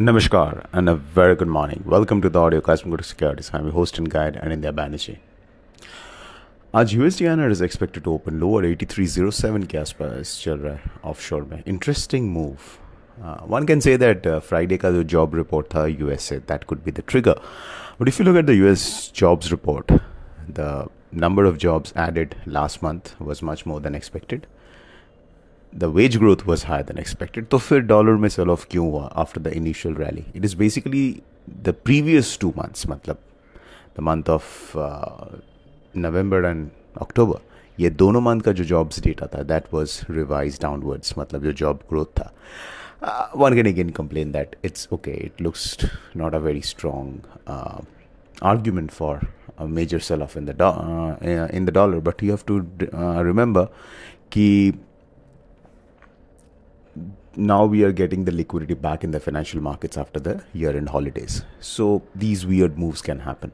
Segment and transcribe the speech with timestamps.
[0.00, 1.82] Namaskar and a very good morning.
[1.84, 3.50] Welcome to the audio class from Kotak Securities.
[3.52, 5.16] I'm your host and guide Anindya Banerjee.
[6.74, 11.42] आज USD INR is expected to open lower 8307 के आसपास चल रहा है offshore
[11.50, 12.56] में interesting move
[13.54, 17.02] one can say that Friday का जो job report था USA that could be the
[17.08, 17.40] trigger
[18.00, 18.86] but if you look at the US
[19.16, 19.92] jobs report
[20.60, 20.88] the
[21.26, 24.46] number of jobs added last month was much more than expected
[25.73, 27.47] the wage growth was higher than expected.
[27.51, 31.03] तो फिर dollar में cell of क्यों हुआ after the initial rally it is basically
[31.63, 33.17] the previous two months मतलब
[33.97, 34.71] the month of
[35.97, 36.69] November and
[37.01, 37.41] October
[37.79, 41.79] ये दोनों month का जो जॉब्स डेटा था दैट वाज रिवाइज डाउनवर्ड्स मतलब जो जॉब
[41.89, 42.31] ग्रोथ था
[43.35, 45.65] one can again complain that it's okay it looks
[46.21, 47.09] not a very strong
[47.47, 47.81] uh,
[48.41, 49.19] argument for
[49.57, 52.57] a major sell off in the do- uh, in the dollar but you have to
[52.93, 53.65] uh, remember
[54.31, 54.47] कि
[57.36, 60.88] now we are getting the liquidity back in the financial markets after the year end
[60.88, 61.44] holidays.
[61.60, 63.52] So these weird moves can happen.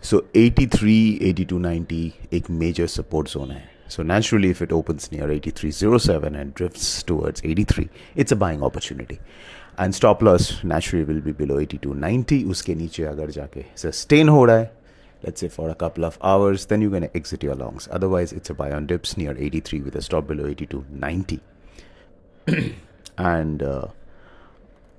[0.00, 3.62] So 83, 8290, a major support zone.
[3.88, 9.20] So naturally, if it opens near 8307 and drifts towards 83, it's a buying opportunity.
[9.78, 12.44] And stop loss naturally will be below 8290.
[12.44, 14.70] Uske niche agar jaake sustain ho raha hai,
[15.22, 17.88] let's say for a couple of hours, then you're going to exit your longs.
[17.90, 21.40] Otherwise, it's a buy on dips near 83 with a stop below 8290.
[23.18, 23.86] and uh,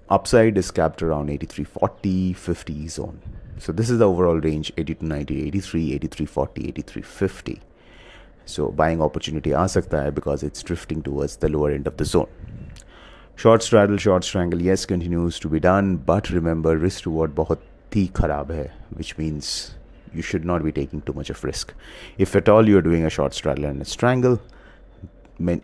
[0.09, 3.21] upside is capped around 83 40 50 zone.
[3.57, 7.61] So this is the overall range 82 90 83 83 40 83 50
[8.45, 12.27] so buying opportunity aa sakta because it's drifting towards the lower end of the zone.
[13.35, 18.03] Short straddle short strangle yes continues to be done but remember risk reward bahut hi
[18.19, 18.67] kharab hai
[18.99, 19.49] which means
[20.13, 21.73] you should not be taking too much of risk.
[22.17, 24.39] If at all you're doing a short straddle and a strangle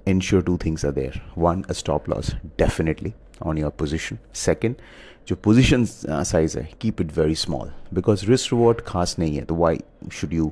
[0.05, 1.13] ensure two things are there.
[1.35, 4.19] One a stop loss definitely on your position.
[4.33, 4.81] Second
[5.27, 9.71] your position uh, size keep it very small because risk reward khas nahi hai why
[10.09, 10.51] should you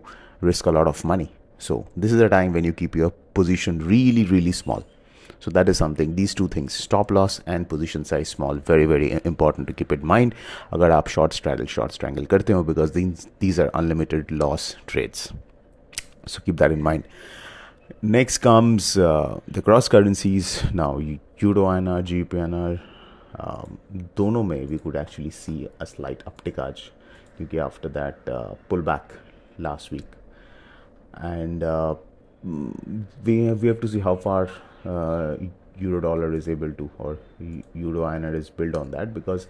[0.52, 1.32] risk a lot of money?
[1.58, 4.86] So this is a time when you keep your position really really small.
[5.46, 9.12] So that is something these two things stop loss and position size small very very
[9.34, 10.36] important to keep in mind.
[10.74, 15.28] Agar aap short straddle short strangle karte ho because these these are unlimited loss trades.
[16.36, 17.14] So keep that in mind
[18.03, 20.65] Next comes uh, the cross currencies.
[20.73, 22.81] Now, Euro INR, GBP INR,
[23.39, 23.79] um,
[24.15, 26.83] dono mein we could actually see a slight uptick aaj
[27.39, 29.15] क्योंकि after that uh, pullback
[29.59, 30.07] last week
[31.15, 31.95] and uh,
[33.25, 34.49] we have, we have to see how far
[34.87, 35.37] uh,
[35.79, 37.19] euro dollar is able to or
[37.75, 39.49] euro INR is built on that because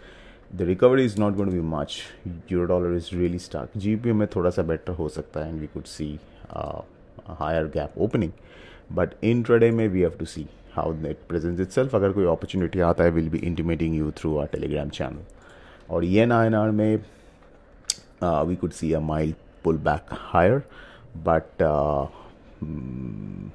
[0.53, 2.06] the recovery is not going to be much
[2.49, 5.72] euro dollar is really stuck GBP में थोड़ा सा better हो सकता है and we
[5.77, 6.19] could see
[6.50, 6.97] uh, a
[7.28, 8.34] higher gap opening.
[8.90, 11.94] But intraday may we have to see how it presents itself.
[11.94, 15.24] Agar koi opportunity hai we'll be intimating you through our telegram channel.
[15.88, 17.02] Or yen inr
[18.22, 20.66] uh, we could see a mild pullback higher
[21.16, 22.07] but uh,
[22.63, 23.50] mm,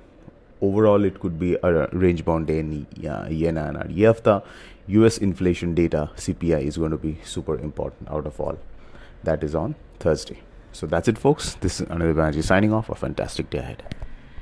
[0.60, 4.42] overall it could be a range bound day in uh, yen inr
[4.86, 8.58] us inflation data cpi is going to be super important out of all.
[9.22, 10.41] That is on thursday
[10.74, 11.54] so that's it, folks.
[11.54, 12.90] This is Anindya Banerjee signing off.
[12.90, 13.82] A fantastic day ahead.